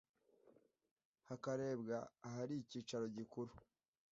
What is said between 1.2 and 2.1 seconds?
hakarebwa